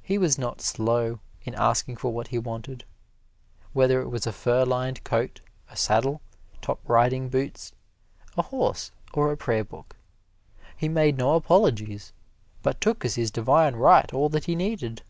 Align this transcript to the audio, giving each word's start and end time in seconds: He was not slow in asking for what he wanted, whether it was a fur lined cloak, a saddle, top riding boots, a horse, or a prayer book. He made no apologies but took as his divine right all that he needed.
He 0.00 0.16
was 0.16 0.38
not 0.38 0.60
slow 0.60 1.18
in 1.44 1.52
asking 1.56 1.96
for 1.96 2.12
what 2.12 2.28
he 2.28 2.38
wanted, 2.38 2.84
whether 3.72 4.00
it 4.00 4.08
was 4.10 4.24
a 4.24 4.32
fur 4.32 4.64
lined 4.64 5.02
cloak, 5.02 5.40
a 5.68 5.76
saddle, 5.76 6.20
top 6.62 6.78
riding 6.88 7.28
boots, 7.28 7.72
a 8.36 8.42
horse, 8.42 8.92
or 9.12 9.32
a 9.32 9.36
prayer 9.36 9.64
book. 9.64 9.96
He 10.76 10.88
made 10.88 11.16
no 11.16 11.34
apologies 11.34 12.12
but 12.62 12.80
took 12.80 13.04
as 13.04 13.16
his 13.16 13.32
divine 13.32 13.74
right 13.74 14.14
all 14.14 14.28
that 14.28 14.44
he 14.44 14.54
needed. 14.54 15.02